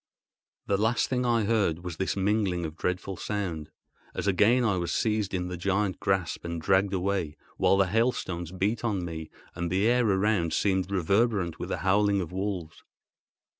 The 0.65 0.77
last 0.79 1.09
thing 1.09 1.27
I 1.27 1.43
heard 1.43 1.83
was 1.83 1.97
this 1.97 2.15
mingling 2.17 2.65
of 2.65 2.75
dreadful 2.75 3.17
sound, 3.17 3.69
as 4.15 4.25
again 4.25 4.63
I 4.65 4.77
was 4.77 4.91
seized 4.91 5.31
in 5.31 5.47
the 5.47 5.57
giant 5.57 5.99
grasp 5.99 6.43
and 6.43 6.59
dragged 6.59 6.91
away, 6.95 7.37
while 7.57 7.77
the 7.77 7.85
hailstones 7.85 8.51
beat 8.51 8.83
on 8.83 9.05
me, 9.05 9.29
and 9.53 9.69
the 9.69 9.85
air 9.87 10.09
around 10.09 10.53
seemed 10.53 10.89
reverberant 10.89 11.59
with 11.59 11.69
the 11.69 11.77
howling 11.85 12.19
of 12.19 12.31
wolves. 12.31 12.81